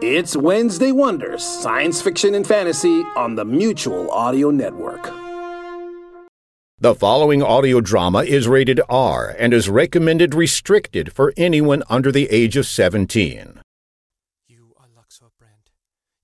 [0.00, 5.10] It's Wednesday Wonders, science fiction and fantasy on the Mutual Audio Network.
[6.78, 12.30] The following audio drama is rated R and is recommended restricted for anyone under the
[12.30, 13.60] age of 17.
[14.46, 15.72] You are Luxor Brand.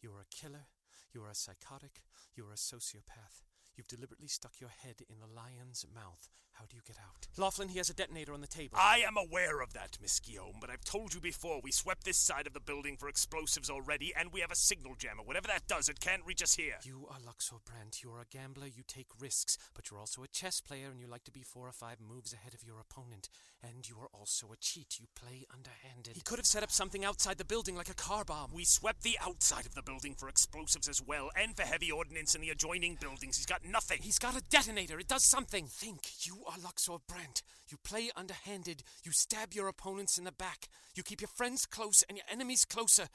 [0.00, 0.66] You are a killer.
[1.12, 2.02] You are a psychotic.
[2.36, 3.42] You are a sociopath.
[3.74, 6.28] You've deliberately stuck your head in the lion's mouth.
[6.52, 7.23] How do you get out?
[7.36, 8.76] Laughlin, he has a detonator on the table.
[8.80, 12.16] I am aware of that, Miss Guillaume, but I've told you before we swept this
[12.16, 15.22] side of the building for explosives already, and we have a signal jammer.
[15.24, 16.76] Whatever that does, it can't reach us here.
[16.84, 18.02] You are Luxor Brandt.
[18.02, 18.66] You are a gambler.
[18.66, 21.66] You take risks, but you're also a chess player, and you like to be four
[21.66, 23.28] or five moves ahead of your opponent.
[23.62, 24.98] And you are also a cheat.
[25.00, 26.14] You play underhanded.
[26.14, 28.50] He could have set up something outside the building, like a car bomb.
[28.54, 32.34] We swept the outside of the building for explosives as well, and for heavy ordnance
[32.34, 33.36] in the adjoining buildings.
[33.38, 33.98] He's got nothing.
[34.02, 35.00] He's got a detonator.
[35.00, 35.66] It does something.
[35.66, 36.26] Think.
[36.26, 37.42] You are Luxor Brand.
[37.68, 38.82] You play underhanded.
[39.02, 40.68] You stab your opponents in the back.
[40.94, 43.08] You keep your friends close and your enemies closer.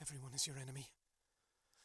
[0.00, 0.88] Everyone is your enemy.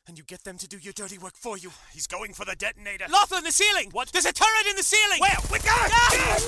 [0.07, 1.71] And you get them to do your dirty work for you.
[1.93, 3.05] He's going for the detonator.
[3.09, 3.89] Laughlin, the ceiling!
[3.91, 4.11] What?
[4.11, 5.19] There's a turret in the ceiling!
[5.19, 5.37] Where?
[5.51, 6.41] We got it!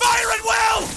[0.00, 0.88] Fire at will!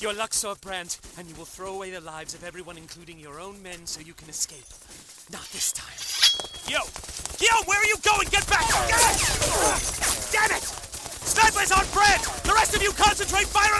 [0.00, 3.62] You're Luxor Brand, and you will throw away the lives of everyone, including your own
[3.62, 4.66] men, so you can escape.
[5.32, 5.96] Not this time.
[6.68, 6.84] Yo!
[7.40, 8.28] Yo, where are you going?
[8.28, 8.68] Get back!
[10.28, 10.62] Damn it!
[11.24, 12.20] Snipers on Brand!
[12.44, 13.72] The rest of you concentrate fire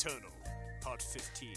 [0.00, 0.30] eternal,
[0.80, 1.48] part 15.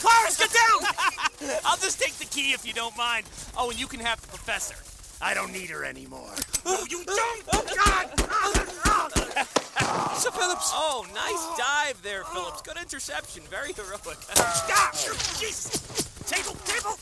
[0.00, 1.58] Clarence, get down!
[1.64, 3.26] I'll just take the key if you don't mind.
[3.56, 4.74] Oh, and you can have the professor.
[5.22, 6.34] I don't need her anymore.
[6.66, 7.46] Oh, you don't!
[7.46, 8.10] God!
[8.18, 8.66] Ah!
[8.84, 9.19] Ah!
[10.14, 10.70] Sir Phillips!
[10.74, 12.62] Oh, nice dive there, Phillips.
[12.62, 13.42] Good interception.
[13.50, 14.00] Very heroic.
[14.04, 14.94] Stop!
[15.38, 16.06] Jesus!
[16.26, 16.96] Table, table!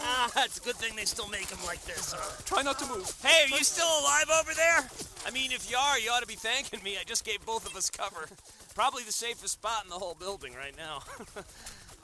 [0.00, 2.14] ah, it's a good thing they still make them like this.
[2.44, 3.12] Try not to move.
[3.22, 4.88] Hey, are you still alive over there?
[5.26, 6.96] I mean, if you are, you ought to be thanking me.
[7.00, 8.28] I just gave both of us cover.
[8.74, 11.00] Probably the safest spot in the whole building right now.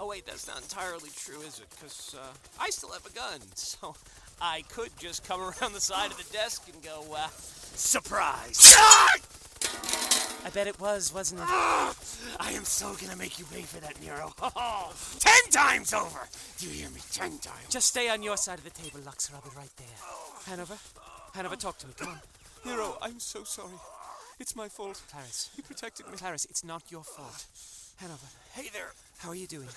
[0.01, 1.67] oh, wait, that's not entirely true, is it?
[1.71, 3.95] Because uh, I still have a gun, so
[4.45, 7.29] I could just come around the side of the desk and go, uh,
[7.75, 8.75] Surprise!
[10.45, 11.47] I bet it was, wasn't it?
[11.49, 14.35] I am so gonna make you pay for that, Nero.
[15.21, 16.19] Ten times over!
[16.59, 17.01] Do you hear me?
[17.13, 17.69] Ten times.
[17.71, 19.33] Just stay on your side of the table, Luxor.
[19.37, 19.87] I'll be right there.
[20.47, 20.77] Hanover?
[21.35, 21.93] Hanover, talk to me.
[21.97, 22.21] Come on.
[22.67, 23.79] Nero, I'm so sorry.
[24.41, 25.01] It's my fault.
[25.09, 25.51] Clarice.
[25.57, 26.17] You protected me.
[26.17, 27.47] Clarice, it's not your fault.
[27.99, 28.27] Hanover.
[28.55, 28.93] Hey there.
[29.19, 29.69] How are you doing?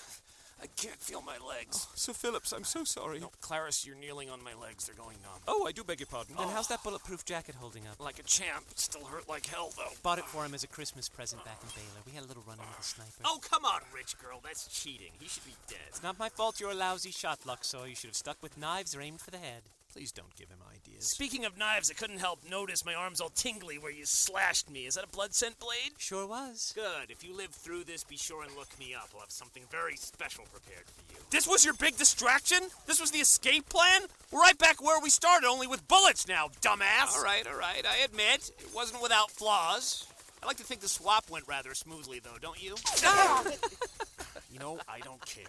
[0.62, 1.88] I can't feel my legs.
[1.90, 3.20] Oh, Sir Phillips, I'm so sorry.
[3.20, 4.86] No, Clarice, you're kneeling on my legs.
[4.86, 5.42] They're going numb.
[5.48, 6.36] Oh, I do beg your pardon.
[6.38, 6.74] Then how's oh.
[6.74, 8.00] that bulletproof jacket holding up?
[8.00, 8.64] Like a champ.
[8.76, 9.92] Still hurt like hell, though.
[10.02, 12.02] Bought it for him as a Christmas present back in Baylor.
[12.06, 13.12] We had a little run in with a sniper.
[13.26, 14.40] Oh, come on, rich girl.
[14.44, 15.12] That's cheating.
[15.20, 15.80] He should be dead.
[15.90, 17.88] It's not my fault you're a lousy shot, Luxor.
[17.88, 19.64] You should have stuck with knives or aimed for the head.
[19.96, 21.06] Please don't give him ideas.
[21.06, 24.86] Speaking of knives, I couldn't help notice my arm's all tingly where you slashed me.
[24.86, 25.94] Is that a blood scent blade?
[25.98, 26.74] Sure was.
[26.76, 27.10] Good.
[27.10, 29.08] If you live through this, be sure and look me up.
[29.14, 31.20] I'll have something very special prepared for you.
[31.32, 32.60] This was your big distraction?
[32.88, 34.02] This was the escape plan?
[34.34, 37.16] We're right back where we started, only with bullets now, dumbass.
[37.16, 37.86] All right, all right.
[37.86, 40.08] I admit it wasn't without flaws.
[40.44, 42.76] I like to think the swap went rather smoothly, though, don't you?
[44.52, 45.46] you know, I don't care.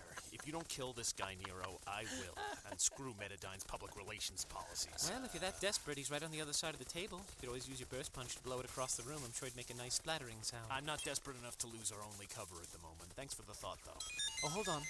[0.47, 2.39] If you don't kill this guy, Nero, I will.
[2.71, 5.11] And screw Metadyne's public relations policies.
[5.11, 7.19] Well, if you're that desperate, he's right on the other side of the table.
[7.19, 9.19] You could always use your burst punch to blow it across the room.
[9.25, 10.63] I'm sure it'd make a nice splattering sound.
[10.71, 13.11] I'm not desperate enough to lose our only cover at the moment.
[13.17, 13.99] Thanks for the thought, though.
[14.45, 14.83] Oh, hold on.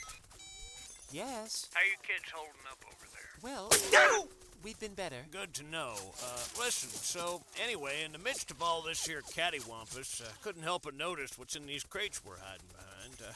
[1.10, 1.70] Yes.
[1.72, 3.40] How you kids holding up over there?
[3.40, 4.28] Well, No!
[4.62, 5.24] we've been better.
[5.30, 5.94] Good to know.
[6.22, 10.82] Uh, listen, so anyway, in the midst of all this here cattywampus, uh, couldn't help
[10.82, 13.14] but notice what's in these crates we're hiding behind.
[13.26, 13.32] Uh,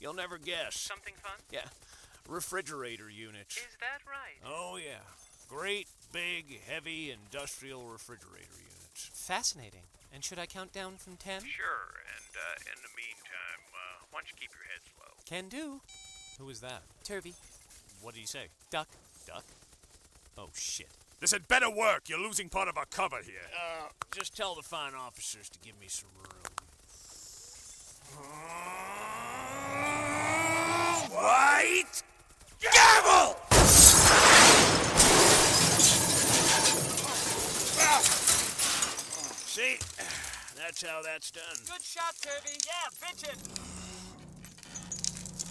[0.00, 0.78] you'll never guess.
[0.78, 1.38] Something fun?
[1.50, 1.68] Yeah,
[2.28, 3.56] refrigerator units.
[3.56, 4.40] Is that right?
[4.46, 5.02] Oh yeah,
[5.48, 9.10] great, big, heavy industrial refrigerator units.
[9.12, 9.82] Fascinating.
[10.12, 11.40] And should I count down from ten?
[11.40, 15.14] Sure, and uh, in the meantime, uh, why don't you keep your heads low?
[15.26, 15.80] Can do.
[16.38, 16.82] Who is that?
[17.04, 17.34] Turvy.
[18.00, 18.46] What did he say?
[18.70, 18.88] Duck.
[19.26, 19.44] Duck?
[20.38, 20.88] Oh shit.
[21.20, 22.08] This had better work.
[22.08, 23.50] You're losing part of our cover here.
[23.52, 26.44] Uh, just tell the fine officers to give me some room.
[31.18, 32.02] White
[32.60, 33.34] Gavel!
[39.46, 39.78] See?
[40.56, 41.42] That's how that's done.
[41.66, 42.56] Good shot, Turvy.
[42.64, 43.36] Yeah, bitch it.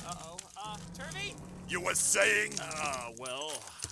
[0.07, 0.37] Uh-oh.
[0.55, 1.35] Uh, Turvy?
[1.67, 2.53] You were saying?
[2.61, 3.87] Ah, well, uh,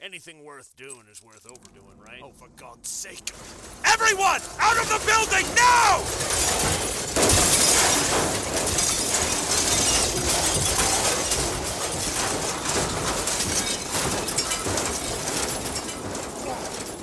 [0.00, 2.22] anything worth doing is worth overdoing, right?
[2.22, 3.34] Oh, for God's sake.
[3.84, 4.40] Everyone!
[4.60, 6.04] Out of the building now!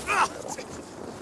[0.05, 0.29] Ah!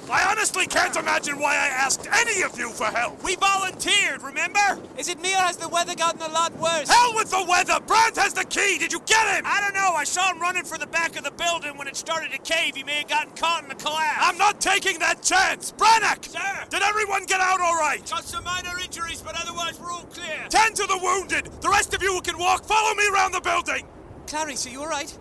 [0.10, 3.24] I honestly can't imagine why I asked any of you for help.
[3.24, 4.60] We volunteered, remember?
[4.98, 6.90] Is it me or has the weather gotten a lot worse?
[6.90, 7.80] Hell with the weather!
[7.88, 8.78] Brandt has the key!
[8.78, 9.44] Did you get him?
[9.46, 9.94] I don't know.
[9.96, 12.76] I saw him running for the back of the building when it started to cave.
[12.76, 14.20] He may have gotten caught in the collapse.
[14.20, 15.72] I'm not taking that chance!
[15.72, 16.26] Brannock!
[16.26, 16.66] Sir!
[16.70, 18.06] Did everyone get out all right?
[18.10, 20.46] Got some minor injuries, but otherwise we're all clear.
[20.50, 21.46] Tend to the wounded!
[21.62, 23.88] The rest of you who can walk, follow me around the building!
[24.28, 25.18] Clarice, are you alright?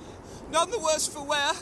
[0.50, 1.52] None the worse for wear,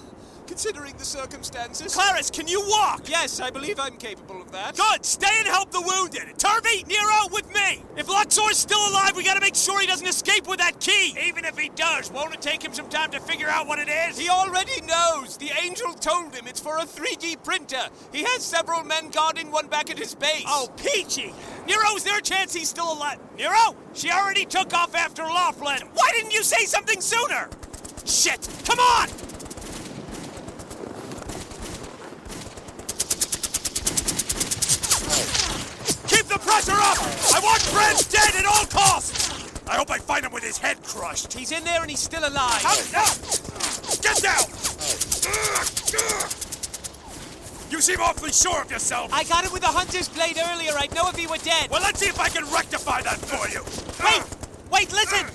[0.49, 1.95] considering the circumstances.
[1.95, 3.09] Clarice, can you walk?
[3.09, 4.77] Yes, I believe I'm capable of that.
[4.77, 5.05] Good.
[5.05, 6.37] Stay and help the wounded.
[6.39, 7.85] Turvey, Nero, with me.
[7.97, 11.15] If Luxor's still alive, we gotta make sure he doesn't escape with that key.
[11.23, 13.89] Even if he does, won't it take him some time to figure out what it
[13.89, 14.19] is?
[14.19, 15.37] He already knows.
[15.37, 17.89] The angel told him it's for a 3D printer.
[18.11, 20.45] He has several men guarding one back at his base.
[20.47, 21.35] Oh, peachy!
[21.67, 23.19] Nero, is there a chance he's still alive?
[23.37, 23.77] Nero?
[23.93, 25.87] She already took off after Laughlin.
[25.93, 27.51] Why didn't you say something sooner?
[28.07, 28.49] Shit!
[28.65, 29.09] Come on!
[36.09, 36.97] Keep the pressure up!
[37.35, 39.29] I want Brent dead at all costs!
[39.69, 41.35] I hope I find him with his head crushed.
[41.35, 42.63] He's in there and he's still alive.
[42.91, 43.05] Now!
[44.01, 44.49] Get down!
[47.71, 49.13] You seem awfully sure of yourself.
[49.13, 50.73] I got it with a hunter's blade earlier.
[50.75, 51.71] I'd know if he were dead.
[51.71, 53.63] Well, let's see if I can rectify that for you.
[54.03, 54.25] Wait!
[54.73, 55.27] Wait, listen!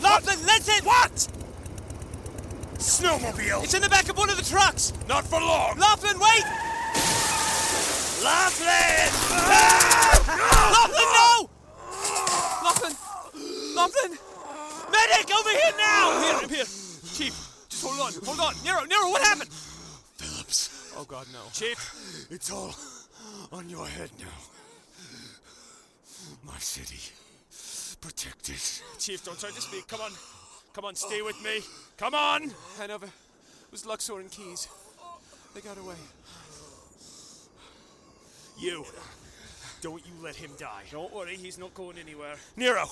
[0.00, 0.82] Laughlin, listen!
[0.84, 1.28] What?
[2.78, 3.64] Snowmobile.
[3.64, 4.94] It's in the back of one of the trucks!
[5.08, 5.78] Not for long.
[5.78, 6.44] Laughlin, wait!
[8.24, 9.10] Laughlin!
[9.46, 10.13] Ah!
[10.26, 11.50] Laughlin, no!
[12.64, 12.96] Laughlin!
[13.76, 14.18] Laughlin!
[14.90, 16.20] Medic, over here now!
[16.22, 16.64] Here, I'm here.
[16.64, 17.34] Chief,
[17.68, 18.54] just hold on, hold on.
[18.64, 19.50] Nero, Nero, what happened?
[19.52, 20.92] Phillips.
[20.96, 21.40] Oh, God, no.
[21.52, 22.74] Chief, It's all
[23.52, 24.26] on your head now.
[26.44, 27.12] My city.
[28.00, 28.60] Protected.
[28.98, 29.86] Chief, don't try to speak.
[29.88, 30.12] Come on.
[30.74, 31.60] Come on, stay with me.
[31.96, 32.50] Come on!
[32.78, 33.06] Hanover.
[33.06, 34.68] It was Luxor and Keys.
[35.54, 35.94] They got away.
[38.58, 38.84] you.
[39.84, 40.84] Don't you let him die.
[40.90, 42.36] Don't worry, he's not going anywhere.
[42.56, 42.86] Nero,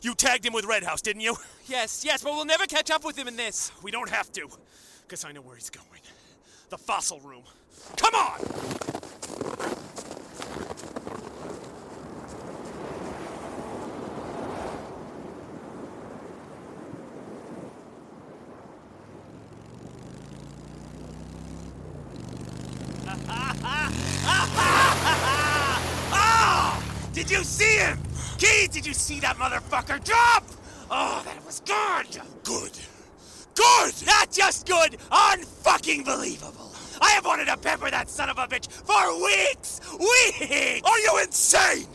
[0.00, 1.36] you tagged him with Red House, didn't you?
[1.66, 3.70] Yes, yes, but we'll never catch up with him in this.
[3.82, 4.48] We don't have to,
[5.02, 5.84] because I know where he's going.
[6.70, 7.42] The fossil room.
[7.98, 8.40] Come on!
[23.28, 23.50] Ah!
[27.12, 27.98] Did you see him?
[28.38, 30.42] Keys, did you see that motherfucker drop?
[30.90, 32.22] Oh, that was good.
[32.44, 32.72] Good.
[33.54, 34.06] Good!
[34.06, 36.72] Not just good, unfucking believable.
[36.98, 39.82] I have wanted to pepper that son of a bitch for weeks!
[39.98, 40.80] Weeks!
[40.88, 41.86] Are you insane?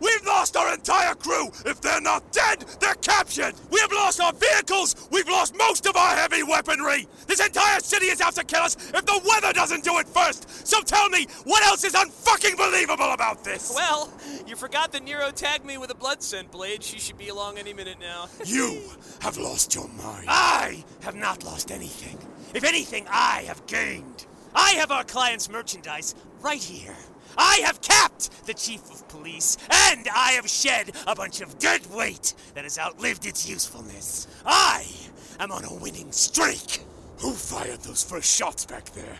[0.00, 1.48] We've lost our entire crew.
[1.64, 3.54] If they're not dead, they're captured.
[3.70, 5.08] We have lost our vehicles.
[5.10, 7.06] We've lost most of our heavy weaponry.
[7.26, 10.66] This entire city is out to kill us if the weather doesn't do it first.
[10.66, 13.72] So tell me, what else is unfucking believable about this?
[13.74, 14.12] Well,
[14.46, 16.82] you forgot that Nero tagged me with a blood scent blade.
[16.82, 18.28] She should be along any minute now.
[18.44, 20.26] you have lost your mind.
[20.28, 22.18] I have not lost anything.
[22.54, 24.26] If anything, I have gained.
[24.54, 26.96] I have our client's merchandise right here.
[27.36, 31.86] I have capped the chief of police, and I have shed a bunch of dead
[31.92, 34.26] weight that has outlived its usefulness.
[34.44, 34.86] I
[35.40, 36.84] am on a winning streak.
[37.18, 39.18] Who fired those first shots back there?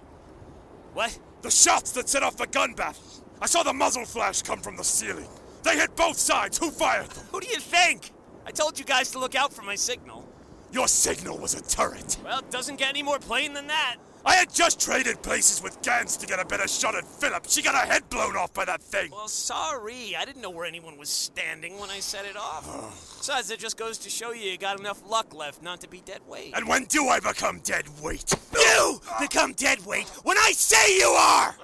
[0.93, 1.19] What?
[1.43, 3.03] The shots that set off the gun battle.
[3.41, 5.29] I saw the muzzle flash come from the ceiling.
[5.63, 6.59] They hit both sides.
[6.59, 7.25] Who fired them?
[7.33, 8.13] Who do you think?
[8.47, 10.27] I told you guys to look out for my signal.
[10.73, 12.17] Your signal was a turret.
[12.25, 13.97] Well, it doesn't get any more plain than that.
[14.27, 17.47] I had just traded places with Gans to get a better shot at Philip.
[17.49, 19.13] She got her head blown off by that thing.
[19.13, 20.17] Well, sorry.
[20.17, 22.67] I didn't know where anyone was standing when I set it off.
[23.19, 26.01] Besides, it just goes to show you you got enough luck left not to be
[26.01, 26.55] dead weight.
[26.57, 28.35] And when do I become dead weight?
[28.53, 31.55] You become dead weight when I say you are!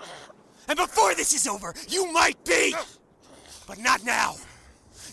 [0.68, 2.76] And before this is over, you might be!
[3.66, 4.36] But not now.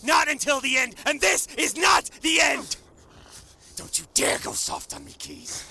[0.04, 2.76] Not until the end, and this is not the end!
[3.74, 5.64] Don't you dare go soft on me, Keys.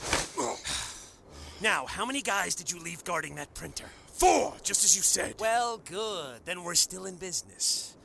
[1.61, 3.85] Now, how many guys did you leave guarding that printer?
[4.13, 5.35] Four, just as you said.
[5.39, 6.39] Well, good.
[6.45, 7.95] Then we're still in business.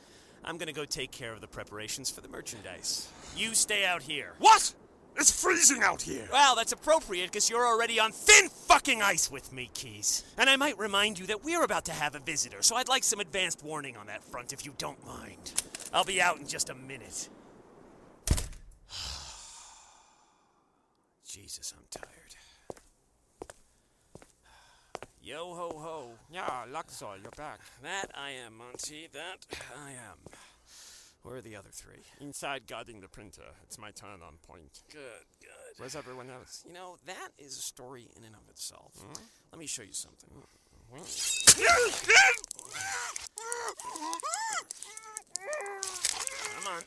[0.43, 3.07] I'm gonna go take care of the preparations for the merchandise.
[3.35, 4.33] You stay out here.
[4.39, 4.73] What?
[5.17, 6.27] It's freezing out here.
[6.31, 10.25] Well, that's appropriate because you're already on thin fucking ice with me, Keys.
[10.37, 13.05] And I might remind you that we're about to have a visitor, so I'd like
[13.05, 15.53] some advanced warning on that front if you don't mind.
[15.93, 17.29] I'll be out in just a minute.
[21.25, 22.14] Jesus, I'm tired.
[25.25, 26.11] Yo ho ho.
[26.31, 27.59] Yeah, Luxor, you're back.
[27.81, 29.09] That I am, Monty.
[29.11, 29.43] That
[29.75, 30.19] I am.
[31.23, 32.03] Where are the other three?
[32.21, 33.41] Inside guarding the printer.
[33.63, 34.83] It's my turn on point.
[34.91, 35.01] Good,
[35.41, 35.77] good.
[35.77, 36.63] Where's everyone else?
[36.67, 38.93] You know, that is a story in and of itself.
[38.99, 39.13] Hmm?
[39.51, 40.29] Let me show you something.
[40.93, 41.01] Hmm.
[46.53, 46.83] Come on.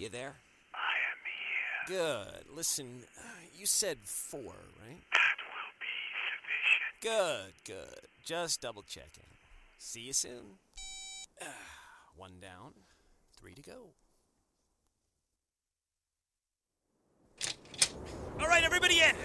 [0.04, 0.36] You there?
[0.76, 1.98] I am here.
[1.98, 2.54] Good.
[2.54, 3.22] Listen, uh,
[3.58, 5.02] you said four, right?
[5.14, 5.96] That will be
[7.00, 7.00] sufficient.
[7.02, 8.08] Good, good.
[8.26, 9.24] Just double checking.
[9.78, 10.60] See you soon.
[11.42, 11.46] Ah,
[12.18, 12.74] One down,
[13.40, 13.92] three to go.
[18.42, 19.16] All right, everybody in.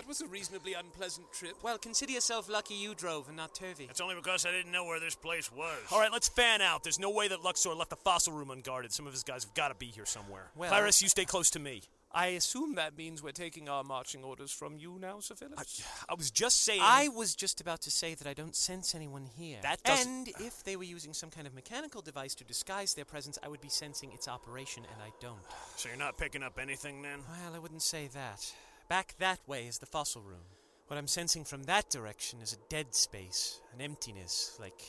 [0.00, 1.56] Well, that was a reasonably unpleasant trip.
[1.62, 3.86] Well, consider yourself lucky you drove and not Turvey.
[3.90, 5.78] It's only because I didn't know where this place was.
[5.92, 6.82] All right, let's fan out.
[6.82, 8.92] There's no way that Luxor left the fossil room unguarded.
[8.92, 10.50] Some of his guys have got to be here somewhere.
[10.56, 11.82] Well- Clarice, you stay close to me.
[12.12, 15.80] I assume that means we're taking our marching orders from you now, Sir Phillips?
[16.08, 16.80] I was just saying.
[16.82, 19.58] I was just about to say that I don't sense anyone here.
[19.62, 23.04] That doesn't- And if they were using some kind of mechanical device to disguise their
[23.04, 25.38] presence, I would be sensing its operation, and I don't.
[25.76, 27.20] So you're not picking up anything then?
[27.28, 28.52] Well, I wouldn't say that.
[28.90, 30.42] Back that way is the fossil room.
[30.88, 34.82] What I'm sensing from that direction is a dead space, an emptiness, like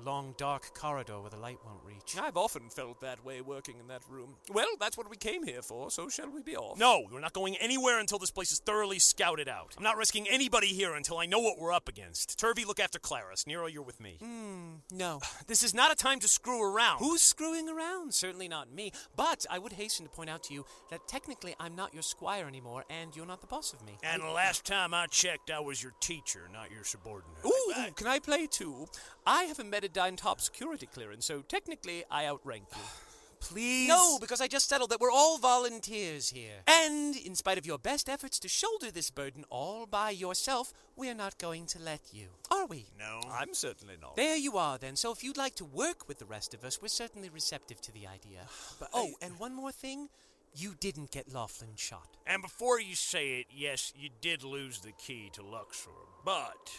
[0.00, 2.16] a long dark corridor where the light won't reach.
[2.20, 4.36] I've often felt that way working in that room.
[4.52, 6.78] Well, that's what we came here for, so shall we be off?
[6.78, 9.74] No, we're not going anywhere until this place is thoroughly scouted out.
[9.76, 12.38] I'm not risking anybody here until I know what we're up against.
[12.38, 13.46] Turvey, look after Clarice.
[13.46, 14.18] Nero, you're with me.
[14.20, 15.20] Hmm, no.
[15.46, 16.98] This is not a time to screw around.
[16.98, 18.14] Who's screwing around?
[18.14, 18.92] Certainly not me.
[19.16, 22.46] But I would hasten to point out to you that technically I'm not your squire
[22.46, 23.98] anymore, and you're not the boss of me.
[24.04, 27.44] And the last time I checked, I was your teacher, not your subordinate.
[27.44, 28.86] Ooh, can I play too?
[29.26, 32.82] I have a Metadyne top security clearance, so technically I outrank you.
[33.40, 33.88] Please?
[33.88, 36.60] No, because I just settled that we're all volunteers here.
[36.66, 41.14] And in spite of your best efforts to shoulder this burden all by yourself, we're
[41.14, 42.26] not going to let you.
[42.50, 42.84] Are we?
[42.98, 43.22] No.
[43.32, 44.16] I'm certainly not.
[44.16, 44.94] There you are, then.
[44.94, 47.92] So if you'd like to work with the rest of us, we're certainly receptive to
[47.92, 48.40] the idea.
[48.78, 50.10] But oh, and one more thing.
[50.54, 52.16] You didn't get Laughlin shot.
[52.26, 55.90] And before you say it, yes, you did lose the key to Luxor,
[56.24, 56.72] but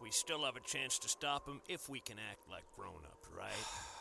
[0.00, 3.28] we still have a chance to stop him if we can act like grown ups,
[3.36, 3.50] right?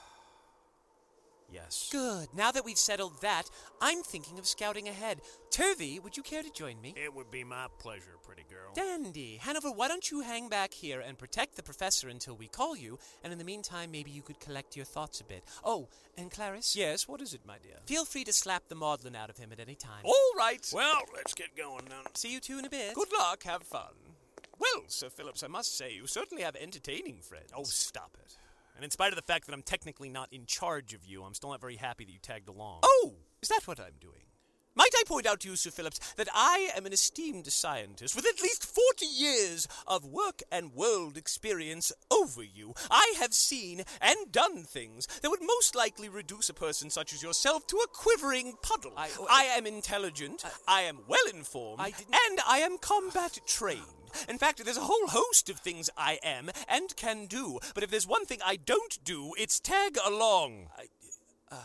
[1.51, 1.89] Yes.
[1.91, 2.27] Good.
[2.35, 3.49] Now that we've settled that,
[3.81, 5.21] I'm thinking of scouting ahead.
[5.49, 6.93] Turvey, would you care to join me?
[6.95, 8.73] It would be my pleasure, pretty girl.
[8.75, 9.39] Dandy.
[9.41, 12.99] Hanover, why don't you hang back here and protect the professor until we call you,
[13.23, 15.43] and in the meantime, maybe you could collect your thoughts a bit.
[15.63, 15.87] Oh,
[16.17, 16.75] and Clarice?
[16.75, 17.77] Yes, what is it, my dear?
[17.85, 20.03] Feel free to slap the maudlin out of him at any time.
[20.03, 20.65] All right.
[20.73, 22.13] Well, let's get going then.
[22.13, 22.93] See you two in a bit.
[22.93, 23.43] Good luck.
[23.43, 23.93] Have fun.
[24.59, 27.51] Well, Sir Phillips, I must say, you certainly have entertaining friends.
[27.55, 28.37] Oh, stop it.
[28.75, 31.33] And in spite of the fact that I'm technically not in charge of you, I'm
[31.33, 32.79] still not very happy that you tagged along.
[32.83, 34.23] Oh, is that what I'm doing?
[34.75, 38.25] Might I point out to you, Sir Phillips, that I am an esteemed scientist with
[38.25, 42.73] at least 40 years of work and world experience over you.
[42.89, 47.21] I have seen and done things that would most likely reduce a person such as
[47.21, 48.93] yourself to a quivering puddle.
[48.95, 53.98] I, am intelligent, I, am well informed, and I am combat trained.
[54.27, 57.91] In fact, there's a whole host of things I am and can do, but if
[57.91, 60.67] there's one thing I don't do, it's tag along.
[60.77, 60.85] I,
[61.51, 61.55] uh,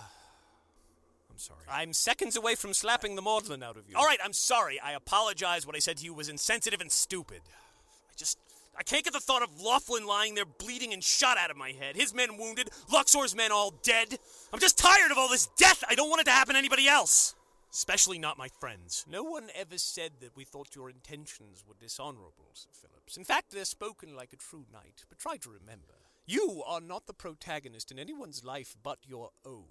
[1.30, 1.60] I'm sorry.
[1.68, 3.96] I'm seconds away from slapping the maudlin out of you.
[3.96, 4.78] All right, I'm sorry.
[4.80, 5.66] I apologize.
[5.66, 7.40] What I said to you was insensitive and stupid.
[7.46, 8.38] I just.
[8.76, 11.70] I can't get the thought of Laughlin lying there bleeding and shot out of my
[11.70, 11.94] head.
[11.94, 14.18] His men wounded, Luxor's men all dead.
[14.52, 15.84] I'm just tired of all this death.
[15.88, 17.36] I don't want it to happen to anybody else.
[17.74, 19.04] Especially not my friends.
[19.10, 22.68] No one ever said that we thought your intentions were dishonorable, Sir.
[22.72, 23.16] Phillips.
[23.16, 25.04] In fact, they're spoken like a true knight.
[25.08, 29.64] But try to remember, you are not the protagonist in anyone's life but your own.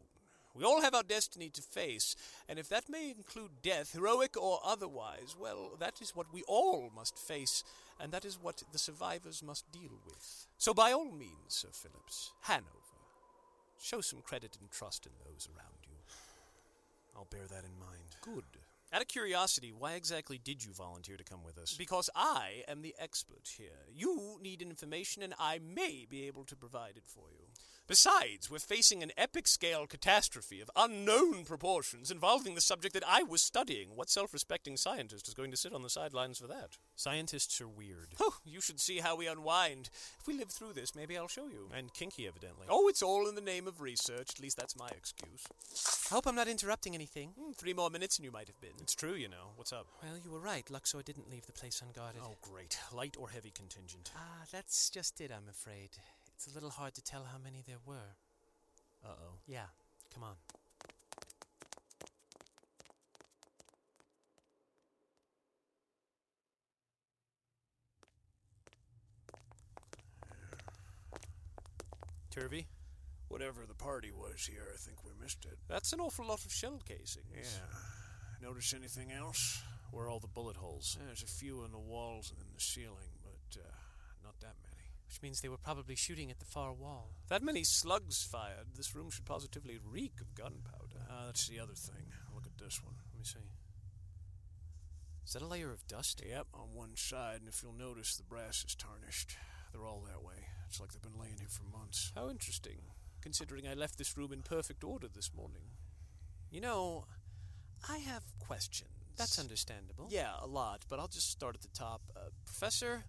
[0.53, 2.17] We all have our destiny to face,
[2.47, 6.91] and if that may include death, heroic or otherwise, well, that is what we all
[6.93, 7.63] must face,
[7.99, 10.47] and that is what the survivors must deal with.
[10.57, 12.67] So, by all means, Sir Phillips, Hanover,
[13.81, 15.95] show some credit and trust in those around you.
[17.15, 18.17] I'll bear that in mind.
[18.21, 18.43] Good.
[18.91, 21.73] Out of curiosity, why exactly did you volunteer to come with us?
[21.75, 23.87] Because I am the expert here.
[23.91, 27.47] You need information, and I may be able to provide it for you.
[27.85, 33.23] Besides, we're facing an epic scale catastrophe of unknown proportions involving the subject that I
[33.23, 33.89] was studying.
[33.95, 36.77] What self respecting scientist is going to sit on the sidelines for that?
[36.95, 38.13] Scientists are weird.
[38.21, 39.89] Oh, you should see how we unwind.
[40.17, 41.69] If we live through this, maybe I'll show you.
[41.75, 42.67] And kinky, evidently.
[42.69, 44.29] Oh, it's all in the name of research.
[44.29, 45.43] At least that's my excuse.
[46.09, 47.31] I hope I'm not interrupting anything.
[47.37, 48.79] Hmm, three more minutes and you might have been.
[48.79, 49.51] It's true, you know.
[49.57, 49.87] What's up?
[50.01, 50.69] Well, you were right.
[50.71, 52.21] Luxor didn't leave the place unguarded.
[52.23, 52.77] Oh, great.
[52.93, 54.11] Light or heavy contingent?
[54.15, 55.89] Ah, that's just it, I'm afraid.
[56.35, 58.17] It's a little hard to tell how many there were.
[59.03, 59.35] Uh oh.
[59.47, 59.65] Yeah,
[60.13, 60.35] come on.
[72.31, 72.67] Turvey?
[73.27, 75.57] Whatever the party was here, I think we missed it.
[75.69, 77.25] That's an awful lot of shell casings.
[77.35, 78.47] Yeah.
[78.47, 79.61] Notice anything else?
[79.91, 80.97] Where are all the bullet holes?
[81.05, 83.82] There's a few in the walls and in the ceiling, but uh, not that many.
[85.13, 87.11] Which means they were probably shooting at the far wall.
[87.29, 91.05] That many slugs fired, this room should positively reek of gunpowder.
[91.07, 92.07] Ah, that's the other thing.
[92.33, 92.95] Look at this one.
[93.11, 93.51] Let me see.
[95.23, 96.23] Is that a layer of dust?
[96.27, 99.37] Yep, on one side, and if you'll notice, the brass is tarnished.
[99.71, 100.47] They're all that way.
[100.67, 102.11] It's like they've been laying here for months.
[102.15, 102.79] How interesting,
[103.21, 105.73] considering I left this room in perfect order this morning.
[106.49, 107.05] You know,
[107.87, 108.89] I have questions.
[109.15, 110.07] That's understandable.
[110.09, 112.01] Yeah, a lot, but I'll just start at the top.
[112.15, 113.03] Uh, Professor,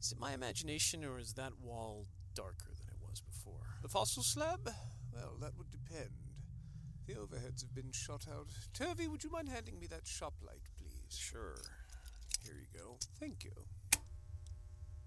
[0.00, 3.78] is it my imagination or is that wall darker than it was before?
[3.82, 4.70] The fossil slab?
[5.12, 6.10] Well, that would depend.
[7.06, 8.48] The overheads have been shot out.
[8.74, 11.16] Turvey, would you mind handing me that shop light, please?
[11.16, 11.56] Sure.
[12.44, 12.98] Here you go.
[13.18, 13.52] Thank you.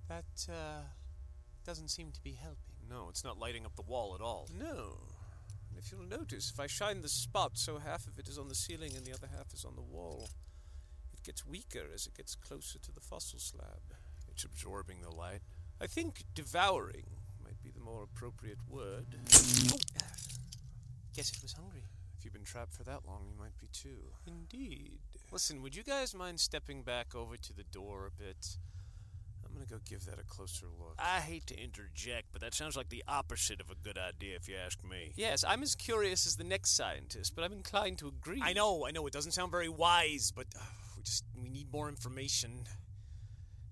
[0.09, 0.81] That, uh,
[1.63, 2.75] doesn't seem to be helping.
[2.89, 4.49] No, it's not lighting up the wall at all.
[4.57, 4.97] No.
[5.69, 8.49] And if you'll notice, if I shine the spot so half of it is on
[8.49, 10.29] the ceiling and the other half is on the wall,
[11.13, 13.95] it gets weaker as it gets closer to the fossil slab.
[14.31, 15.41] It's absorbing the light.
[15.79, 17.05] I think devouring
[17.43, 19.05] might be the more appropriate word.
[19.33, 19.77] oh.
[21.15, 21.83] Guess it was hungry.
[22.17, 24.13] If you've been trapped for that long, you might be too.
[24.27, 24.99] Indeed.
[25.31, 28.57] Listen, would you guys mind stepping back over to the door a bit?
[29.43, 30.95] I'm gonna go give that a closer look.
[30.97, 34.47] I hate to interject, but that sounds like the opposite of a good idea, if
[34.47, 35.11] you ask me.
[35.15, 38.41] Yes, I'm as curious as the next scientist, but I'm inclined to agree.
[38.41, 40.63] I know, I know, it doesn't sound very wise, but uh,
[40.95, 42.65] we just we need more information.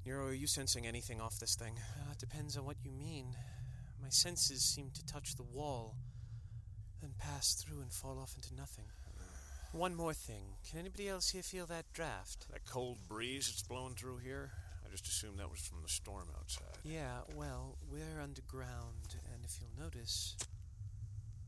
[0.10, 1.76] Nero, are you sensing anything off this thing?
[1.78, 3.28] Uh, it depends on what you mean.
[4.02, 5.98] My senses seem to touch the wall,
[7.00, 8.86] then pass through and fall off into nothing.
[9.72, 10.56] One more thing.
[10.67, 12.48] Can anybody else here feel that draft?
[12.52, 14.50] That cold breeze that's blowing through here?
[14.84, 16.80] I just assumed that was from the storm outside.
[16.84, 20.36] Yeah, well, we're underground, and if you'll notice,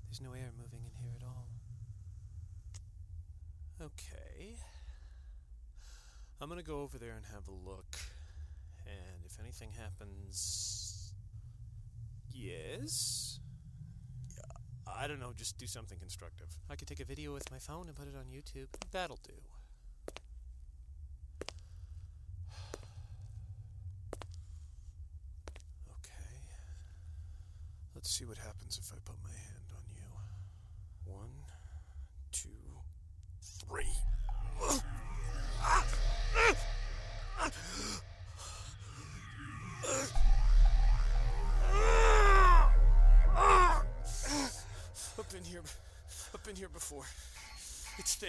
[0.05, 1.47] there's no air moving in here at all.
[3.81, 4.57] Okay.
[6.39, 7.97] I'm gonna go over there and have a look.
[9.31, 11.13] If anything happens.
[12.31, 13.39] Yes?
[14.87, 16.47] I don't know, just do something constructive.
[16.69, 18.67] I could take a video with my phone and put it on YouTube.
[18.91, 19.33] That'll do.
[25.99, 26.11] Okay.
[27.95, 31.11] Let's see what happens if I put my hand on you.
[31.11, 31.29] One,
[32.31, 32.49] two,
[33.41, 34.10] three.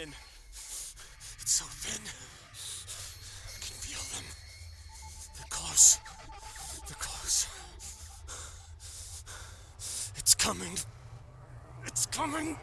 [0.05, 0.15] Thin.
[1.41, 2.03] It's so thin.
[3.47, 4.25] I can feel them.
[5.37, 5.99] They're close.
[6.87, 7.47] They're close.
[10.17, 10.77] It's coming.
[11.87, 12.57] It's coming.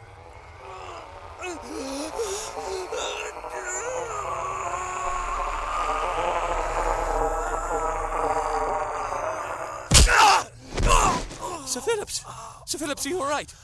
[11.66, 12.24] Sir Phillips!
[12.66, 13.54] Sir Phillips, are you alright?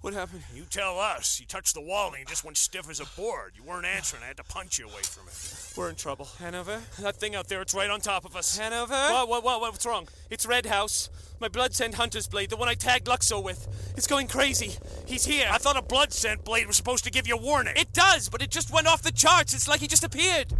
[0.00, 0.42] What, what happened?
[0.54, 1.40] You tell us.
[1.40, 3.52] You touched the wall and you just went stiff as a board.
[3.56, 4.22] You weren't answering.
[4.22, 5.76] I had to punch you away from it.
[5.76, 6.28] We're in trouble.
[6.38, 6.80] Hanover?
[7.00, 8.56] That thing out there, it's right on top of us.
[8.56, 8.94] Hanover?
[8.94, 10.08] What, what, what, what's wrong?
[10.30, 11.10] It's Red House.
[11.40, 13.92] My blood scent hunter's blade, the one I tagged Luxor with.
[13.96, 14.72] It's going crazy.
[15.06, 15.48] He's here.
[15.50, 17.74] I thought a blood scent blade was supposed to give you a warning.
[17.76, 19.54] It does, but it just went off the charts.
[19.54, 20.52] It's like he just appeared.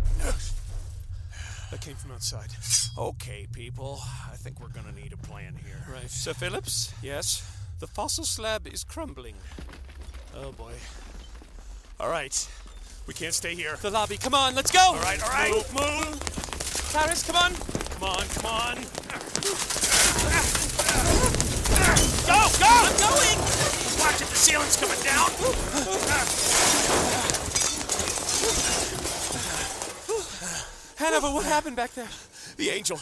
[1.70, 2.48] That came from outside.
[2.96, 4.00] Okay, people.
[4.30, 5.84] I think we're gonna need a plan here.
[5.92, 6.10] Right.
[6.10, 6.94] Sir Phillips?
[7.02, 7.42] Yes?
[7.80, 9.36] The fossil slab is crumbling.
[10.34, 10.72] Oh boy.
[12.00, 12.48] All right.
[13.06, 13.76] We can't stay here.
[13.80, 14.16] The lobby.
[14.16, 14.80] Come on, let's go!
[14.80, 15.52] All right, all right.
[15.52, 16.22] Move, move!
[16.90, 17.54] Cyrus, come on!
[17.54, 18.74] Come on, come on.
[22.26, 22.68] Go, go!
[22.68, 23.38] I'm going!
[23.98, 25.30] Watch it, the ceiling's coming down.
[30.96, 32.08] Hanover, what happened back there?
[32.56, 32.98] The angel.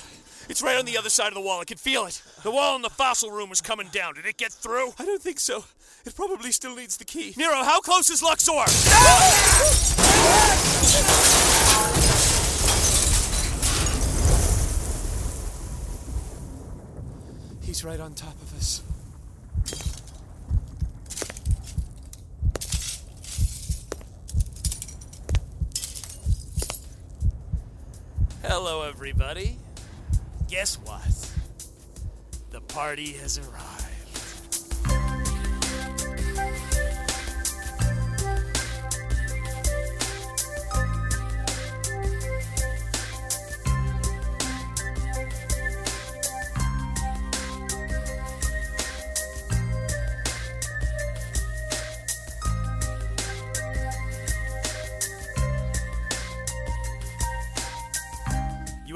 [0.48, 1.60] It's right on the other side of the wall.
[1.60, 2.22] I can feel it.
[2.42, 4.14] The wall in the fossil room was coming down.
[4.14, 4.92] Did it get through?
[4.98, 5.64] I don't think so.
[6.04, 7.34] It probably still needs the key.
[7.36, 8.52] Nero, how close is Luxor?
[17.62, 18.82] He's right on top of us.
[28.42, 29.58] Hello, everybody.
[30.48, 31.32] Guess what?
[32.50, 33.95] The party has arrived.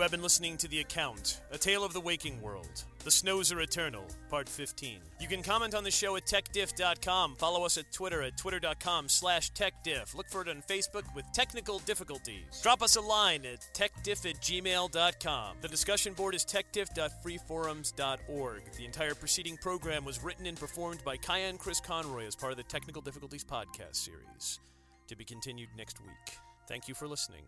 [0.00, 2.84] You have been listening to The Account, A Tale of the Waking World.
[3.04, 4.98] The Snows Are Eternal, Part 15.
[5.20, 7.36] You can comment on the show at techdiff.com.
[7.36, 10.14] Follow us at Twitter at twitter.com slash techdiff.
[10.14, 12.62] Look for it on Facebook with technical difficulties.
[12.62, 15.56] Drop us a line at techdiff at gmail.com.
[15.60, 18.62] The discussion board is techdiff.freeforums.org.
[18.78, 22.52] The entire preceding program was written and performed by Kaya and Chris Conroy as part
[22.52, 24.60] of the Technical Difficulties podcast series.
[25.08, 26.38] To be continued next week.
[26.66, 27.42] Thank you for listening.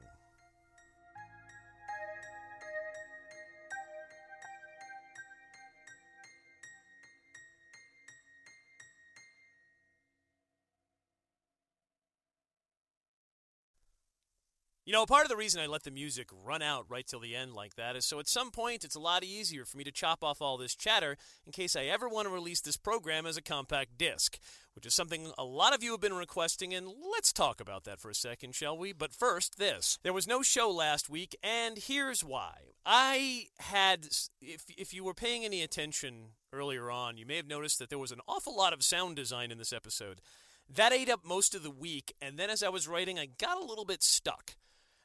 [14.85, 17.37] You know, part of the reason I let the music run out right till the
[17.37, 19.93] end like that is so at some point it's a lot easier for me to
[19.93, 21.17] chop off all this chatter
[21.47, 24.41] in case I ever want to release this program as a compact disc,
[24.75, 28.01] which is something a lot of you have been requesting, and let's talk about that
[28.01, 28.93] for a second, shall we?
[28.93, 30.01] But first, this.
[30.03, 32.73] There was no show last week, and here's why.
[32.85, 34.09] I had,
[34.41, 38.01] if, if you were paying any attention earlier on, you may have noticed that there
[38.01, 40.21] was an awful lot of sound design in this episode.
[40.69, 43.63] That ate up most of the week, and then as I was writing, I got
[43.63, 44.57] a little bit stuck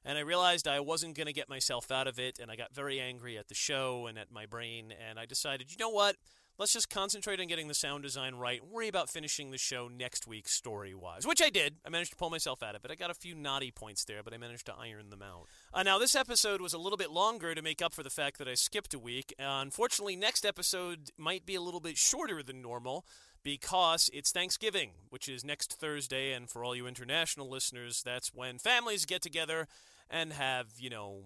[0.07, 2.73] and I realized I wasn't going to get myself out of it, and I got
[2.73, 6.15] very angry at the show and at my brain, and I decided, you know what?
[6.57, 9.89] Let's just concentrate on getting the sound design right and worry about finishing the show
[9.89, 11.75] next week story wise, which I did.
[11.85, 12.81] I managed to pull myself out of it.
[12.81, 15.45] But I got a few naughty points there, but I managed to iron them out.
[15.71, 18.39] Uh, now, this episode was a little bit longer to make up for the fact
[18.39, 19.35] that I skipped a week.
[19.39, 23.05] Uh, unfortunately, next episode might be a little bit shorter than normal
[23.43, 28.57] because it's Thanksgiving, which is next Thursday, and for all you international listeners, that's when
[28.57, 29.67] families get together
[30.09, 31.25] and have, you know,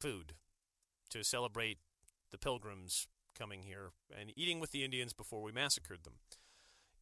[0.00, 0.34] food
[1.10, 1.78] to celebrate
[2.30, 3.06] the pilgrims
[3.38, 6.14] coming here and eating with the Indians before we massacred them.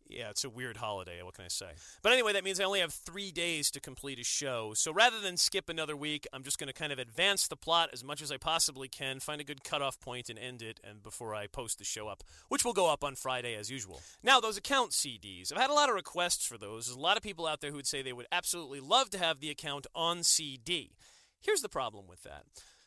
[0.08, 1.70] Yeah, it's a weird holiday, what can I say?
[2.02, 4.72] But anyway, that means I only have three days to complete a show.
[4.74, 7.90] So rather than skip another week, I'm just going to kind of advance the plot
[7.92, 11.02] as much as I possibly can, find a good cutoff point, and end it, and
[11.02, 14.00] before I post the show up, which will go up on Friday as usual.
[14.22, 15.52] Now, those account CDs.
[15.52, 16.86] I've had a lot of requests for those.
[16.86, 19.18] There's a lot of people out there who would say they would absolutely love to
[19.18, 20.94] have the account on CD.
[21.40, 22.44] Here's the problem with that.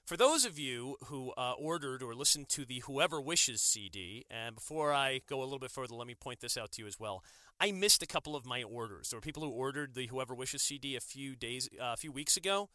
[0.10, 4.56] For those of you who uh, ordered or listened to the Whoever Wishes CD, and
[4.56, 7.00] before I go a little bit further, let me point this out to you as
[7.00, 7.24] well.
[7.60, 9.12] I missed a couple of my orders.
[9.12, 12.12] There were people who ordered the Whoever Wishes CD a few days, uh, a few
[12.12, 12.70] weeks ago,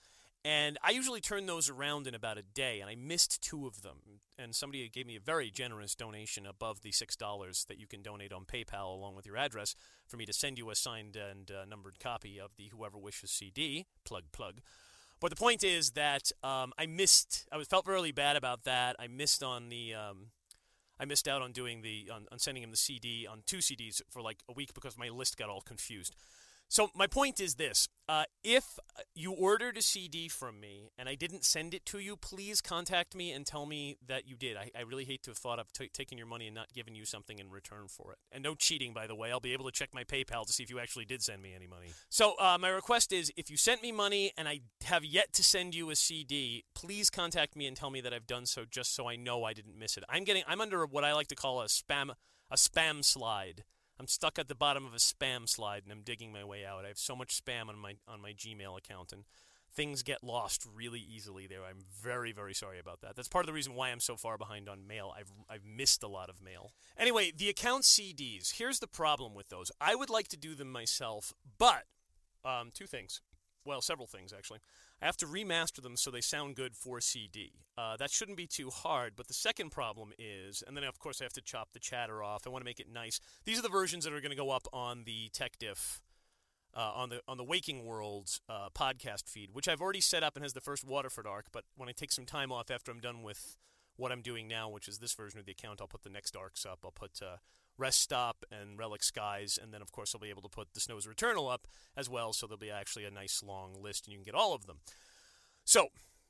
[0.44, 3.82] and I usually turn those around in about a day, and I missed two of
[3.82, 4.20] them.
[4.38, 8.32] And somebody gave me a very generous donation above the $6 that you can donate
[8.32, 9.74] on PayPal along with your address
[10.06, 13.32] for me to send you a signed and uh, numbered copy of the Whoever Wishes
[13.32, 13.86] CD.
[14.04, 14.60] Plug, plug.
[15.24, 17.48] But the point is that um, I missed.
[17.50, 18.94] I felt really bad about that.
[18.98, 19.94] I missed on the.
[19.94, 20.26] Um,
[21.00, 24.02] I missed out on doing the on, on sending him the CD on two CDs
[24.10, 26.14] for like a week because my list got all confused.
[26.68, 28.78] So my point is this: uh, if
[29.14, 33.14] you ordered a CD from me and I didn't send it to you, please contact
[33.14, 34.56] me and tell me that you did.
[34.56, 36.94] I, I really hate to have thought of t- taking your money and not giving
[36.94, 38.18] you something in return for it.
[38.32, 39.30] And no cheating, by the way.
[39.30, 41.54] I'll be able to check my PayPal to see if you actually did send me
[41.54, 41.92] any money.
[42.08, 45.44] So uh, my request is: if you sent me money and I have yet to
[45.44, 48.94] send you a CD, please contact me and tell me that I've done so, just
[48.94, 50.04] so I know I didn't miss it.
[50.08, 50.42] I'm getting.
[50.46, 52.10] I'm under what I like to call a spam
[52.50, 53.64] a spam slide.
[53.98, 56.84] I'm stuck at the bottom of a spam slide and I'm digging my way out.
[56.84, 59.24] I have so much spam on my on my Gmail account and
[59.74, 61.64] things get lost really easily there.
[61.64, 63.16] I'm very, very sorry about that.
[63.16, 65.12] That's part of the reason why I'm so far behind on mail.
[65.16, 66.72] I've, I've missed a lot of mail.
[66.96, 68.54] Anyway, the account CDs.
[68.56, 69.70] Here's the problem with those.
[69.80, 71.84] I would like to do them myself, but
[72.44, 73.20] um, two things.
[73.64, 74.60] Well, several things, actually.
[75.04, 77.52] I have to remaster them so they sound good for CD.
[77.76, 81.20] Uh, that shouldn't be too hard, but the second problem is, and then of course
[81.20, 82.46] I have to chop the chatter off.
[82.46, 83.20] I want to make it nice.
[83.44, 86.00] These are the versions that are going to go up on the Tech Diff
[86.74, 90.36] uh, on the on the Waking World uh, podcast feed, which I've already set up
[90.36, 91.48] and has the first Waterford arc.
[91.52, 93.58] But when I take some time off after I'm done with
[93.96, 96.34] what I'm doing now, which is this version of the account, I'll put the next
[96.34, 96.78] arcs up.
[96.82, 97.36] I'll put uh,
[97.78, 100.80] Rest Stop and Relic Skies, and then of course I'll be able to put the
[100.80, 102.32] Snows Are Eternal up as well.
[102.32, 104.78] So there'll be actually a nice long list, and you can get all of them.
[105.64, 105.88] So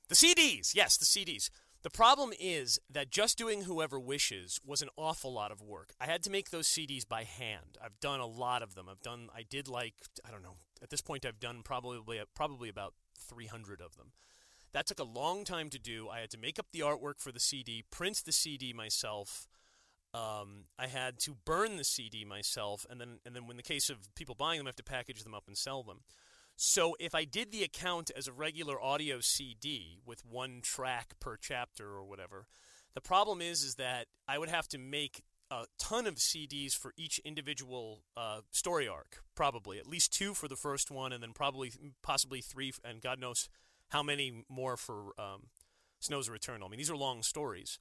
[0.09, 1.51] the CDs, yes, the CDs.
[1.83, 5.93] The problem is that just doing Whoever Wishes was an awful lot of work.
[6.01, 7.77] I had to make those CDs by hand.
[7.83, 8.89] I've done a lot of them.
[8.89, 9.93] I've done I did like
[10.27, 10.57] I don't know.
[10.83, 12.01] At this point I've done probably
[12.35, 14.13] probably about 300 of them.
[14.73, 16.09] That took a long time to do.
[16.09, 19.47] I had to make up the artwork for the CD, print the CD myself.
[20.15, 23.91] Um, I had to burn the CD myself, and then and then, in the case
[23.91, 26.01] of people buying them, I have to package them up and sell them.
[26.57, 31.37] So if I did the account as a regular audio CD with one track per
[31.37, 32.47] chapter or whatever,
[32.95, 36.93] the problem is is that I would have to make a ton of CDs for
[36.97, 41.33] each individual uh, story arc, probably at least two for the first one, and then
[41.33, 41.73] probably
[42.03, 43.49] possibly three, and God knows
[43.89, 45.49] how many more for um,
[46.01, 46.69] Snows Are Eternal.
[46.69, 47.79] I mean, these are long stories.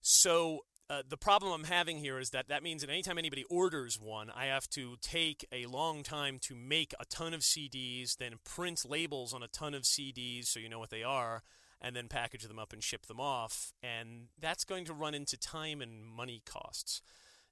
[0.00, 4.00] So uh, the problem I'm having here is that that means that anytime anybody orders
[4.00, 8.36] one, I have to take a long time to make a ton of CDs, then
[8.44, 11.42] print labels on a ton of CDs so you know what they are,
[11.80, 13.72] and then package them up and ship them off.
[13.82, 17.02] And that's going to run into time and money costs.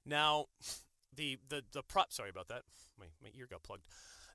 [0.03, 0.45] Now,
[1.15, 2.11] the the the prop.
[2.11, 2.63] Sorry about that.
[2.97, 3.85] My my ear got plugged.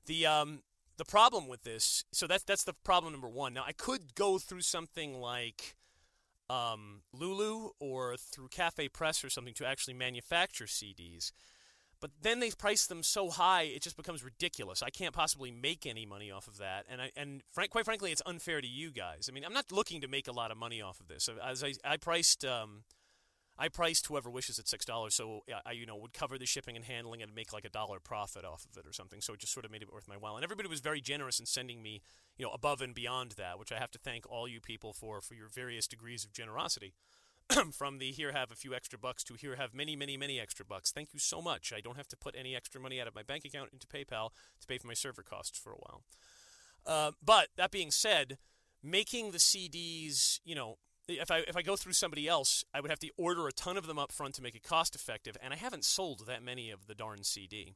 [0.05, 0.61] The um
[0.97, 2.05] the problem with this.
[2.11, 3.53] So that's that's the problem number one.
[3.53, 5.75] Now I could go through something like
[6.49, 11.31] um, Lulu or through Cafe Press or something to actually manufacture CDs.
[12.03, 14.83] But then they price them so high, it just becomes ridiculous.
[14.83, 18.11] I can't possibly make any money off of that, and I, and frank, quite frankly,
[18.11, 19.29] it's unfair to you guys.
[19.29, 21.29] I mean, I'm not looking to make a lot of money off of this.
[21.41, 22.83] As I, I priced um,
[23.63, 26.75] I priced whoever wishes at six dollars, so I you know would cover the shipping
[26.75, 29.21] and handling and make like a dollar profit off of it or something.
[29.21, 30.35] So it just sort of made it worth my while.
[30.35, 32.01] And everybody was very generous in sending me
[32.37, 35.21] you know above and beyond that, which I have to thank all you people for
[35.21, 36.93] for your various degrees of generosity.
[37.71, 40.65] From the here have a few extra bucks to here have many many many extra
[40.65, 40.91] bucks.
[40.91, 41.71] Thank you so much.
[41.73, 44.31] I don't have to put any extra money out of my bank account into PayPal
[44.59, 46.03] to pay for my server costs for a while.
[46.85, 48.39] Uh, but that being said,
[48.83, 52.89] making the CDs, you know, if I if I go through somebody else, I would
[52.89, 55.53] have to order a ton of them up front to make it cost effective, and
[55.53, 57.75] I haven't sold that many of the darn CD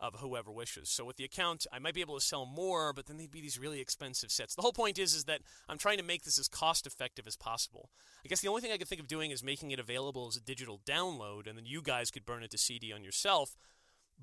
[0.00, 0.88] of whoever wishes.
[0.88, 3.40] So with the account, I might be able to sell more, but then they'd be
[3.40, 4.54] these really expensive sets.
[4.54, 7.36] The whole point is is that I'm trying to make this as cost effective as
[7.36, 7.88] possible.
[8.24, 10.36] I guess the only thing I could think of doing is making it available as
[10.36, 13.56] a digital download, and then you guys could burn it to CD on yourself.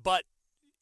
[0.00, 0.24] But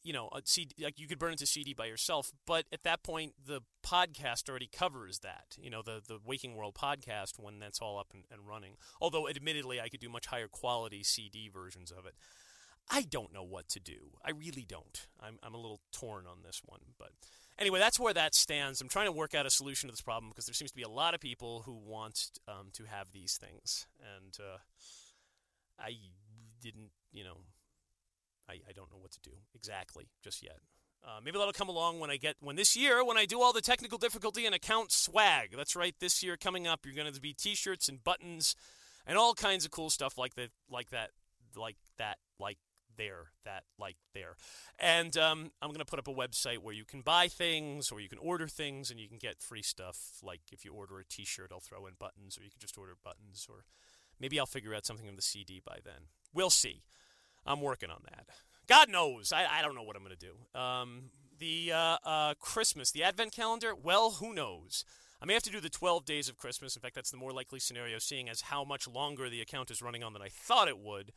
[0.03, 2.83] you know, a CD, like you could burn it to CD by yourself, but at
[2.85, 5.57] that point, the podcast already covers that.
[5.61, 8.75] You know, the the Waking World podcast when that's all up and, and running.
[9.01, 12.15] Although, admittedly, I could do much higher quality CD versions of it.
[12.91, 14.13] I don't know what to do.
[14.25, 15.07] I really don't.
[15.21, 17.11] I'm I'm a little torn on this one, but
[17.59, 18.81] anyway, that's where that stands.
[18.81, 20.83] I'm trying to work out a solution to this problem because there seems to be
[20.83, 24.59] a lot of people who want um, to have these things, and uh,
[25.79, 25.97] I
[26.63, 27.39] didn't, you know
[28.49, 30.59] I, I don't know what to do exactly just yet.
[31.05, 33.53] Uh, maybe that'll come along when I get when this year when I do all
[33.53, 35.55] the technical difficulty and account swag.
[35.57, 38.57] That's right, this year coming up, you're going to be T-shirts and buttons
[39.07, 41.11] and all kinds of cool stuff like that, like that,
[41.57, 42.59] like that, like
[42.97, 44.37] there, that, like there.
[44.79, 48.01] And um, I'm going to put up a website where you can buy things or
[48.01, 50.19] you can order things and you can get free stuff.
[50.23, 52.97] Like if you order a T-shirt, I'll throw in buttons, or you can just order
[53.03, 53.65] buttons, or
[54.21, 56.09] maybe I'll figure out something on the CD by then.
[56.35, 56.83] We'll see.
[57.49, 58.27] I'm working on that.
[58.69, 59.33] God knows.
[59.33, 60.61] I, I don't know what I'm going to do.
[60.61, 64.85] Um, the uh, uh, Christmas, the Advent calendar, well, who knows?
[65.21, 66.77] I may have to do the 12 days of Christmas.
[66.77, 69.83] In fact, that's the more likely scenario, seeing as how much longer the account is
[69.83, 71.13] running on than I thought it would.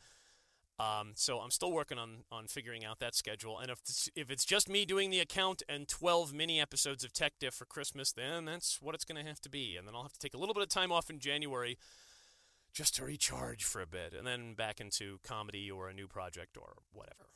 [0.80, 3.58] Um, so I'm still working on on figuring out that schedule.
[3.58, 7.12] And if it's, if it's just me doing the account and 12 mini episodes of
[7.12, 9.76] Tech Diff for Christmas, then that's what it's going to have to be.
[9.76, 11.76] And then I'll have to take a little bit of time off in January
[12.72, 16.56] just to recharge for a bit and then back into comedy or a new project
[16.56, 17.30] or whatever.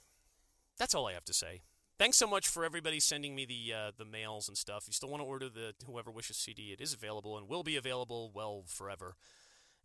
[0.79, 1.63] That's all I have to say.
[1.99, 4.85] Thanks so much for everybody sending me the uh, the mails and stuff.
[4.87, 7.77] You still want to order the Whoever Wishes CD, it is available and will be
[7.77, 9.17] available well forever.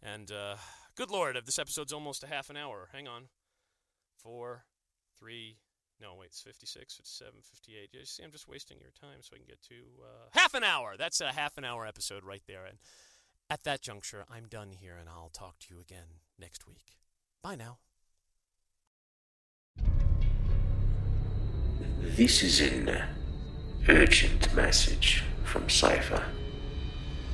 [0.04, 0.56] And uh,
[0.96, 2.90] good lord, this episode's almost a half an hour.
[2.92, 3.30] Hang on.
[4.18, 4.66] Four,
[5.18, 5.58] three,
[6.02, 7.90] No, wait, it's 56, 57, 58.
[7.94, 10.64] You see, I'm just wasting your time so I can get to uh, half an
[10.64, 10.96] hour.
[10.98, 12.66] That's a half an hour episode right there.
[12.66, 12.78] And
[13.52, 16.96] at that juncture, I'm done here, and I'll talk to you again next week.
[17.44, 17.80] Bye now.
[22.00, 22.90] This is an
[23.90, 26.24] urgent message from Cypher.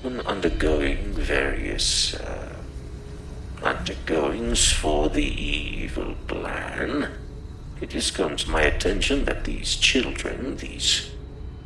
[0.02, 2.56] When undergoing various uh,
[3.62, 7.12] undergoings for the evil plan,
[7.80, 11.12] it has come to my attention that these children, these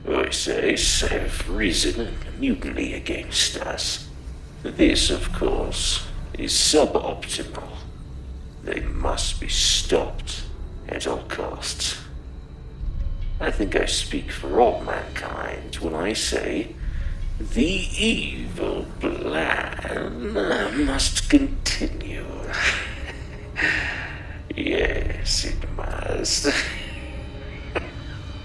[0.05, 4.09] OSAs, have risen in mutiny against us.
[4.63, 7.67] This, of course, is suboptimal.
[8.63, 10.43] They must be stopped
[10.87, 11.99] at all costs.
[13.39, 16.75] I think I speak for all mankind when I say
[17.39, 20.31] the evil plan
[20.85, 22.27] must continue.
[24.55, 26.53] yes, it must.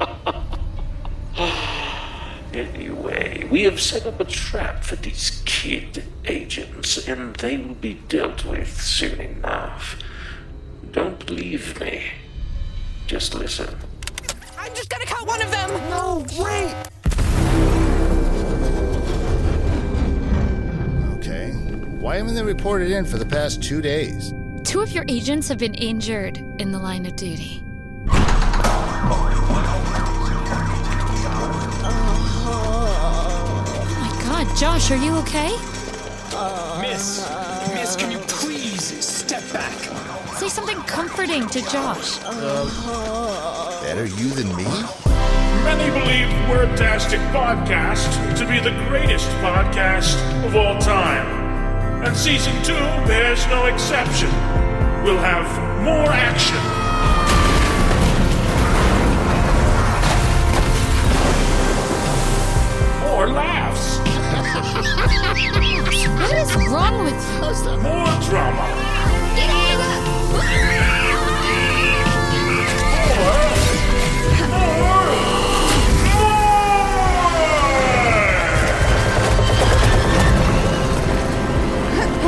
[2.54, 7.94] anyway, we have set up a trap for these kid agents, and they will be
[8.06, 9.98] dealt with soon enough.
[10.92, 12.04] Don't believe me.
[13.08, 13.76] Just listen.
[14.56, 15.70] I'm just gonna cut one of them!
[15.90, 16.72] No, wait!
[21.16, 21.50] Okay.
[21.98, 24.32] Why haven't they reported in for the past two days?
[24.62, 27.64] Two of your agents have been injured in the line of duty.
[34.44, 35.50] God, Josh, are you okay?
[36.80, 37.26] Miss,
[37.72, 39.72] Miss, can you please step back?
[40.36, 42.18] Say something comforting to Josh.
[42.22, 44.64] Uh, better you than me?
[45.64, 51.26] Many believe Wordtastic Podcast to be the greatest podcast of all time.
[52.04, 52.74] And season two
[53.06, 54.28] bears no exception.
[55.02, 55.48] We'll have
[55.82, 56.75] more action.
[67.06, 67.76] With you?
[67.82, 68.66] More drama.
[69.36, 69.80] Get out of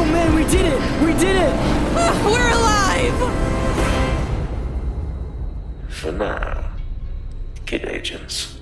[0.01, 0.81] Oh man, we did it!
[1.03, 1.55] We did it!
[2.25, 3.19] We're alive!
[5.89, 6.71] For now,
[7.67, 8.45] kid agents.
[8.45, 8.58] For now.